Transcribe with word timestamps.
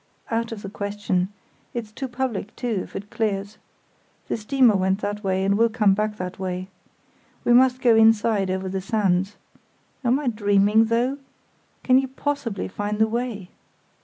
"Out 0.31 0.51
of 0.51 0.63
the 0.63 0.69
question; 0.71 1.27
it's 1.75 1.91
too 1.91 2.07
public, 2.07 2.55
too, 2.55 2.79
if 2.81 2.95
it 2.95 3.11
clears. 3.11 3.59
The 4.29 4.37
steamer 4.37 4.75
went 4.75 5.01
that 5.01 5.23
way, 5.23 5.43
and 5.45 5.55
will 5.55 5.69
come 5.69 5.93
back 5.93 6.17
that 6.17 6.39
way. 6.39 6.69
We 7.43 7.53
must 7.53 7.81
go 7.81 7.95
inside 7.95 8.49
over 8.49 8.67
the 8.67 8.81
sands. 8.81 9.35
Am 10.03 10.19
I 10.19 10.25
dreaming, 10.25 10.85
though? 10.85 11.19
Can 11.83 11.99
you 11.99 12.07
possibly 12.07 12.67
find 12.67 12.97
the 12.97 13.05
way?" 13.07 13.51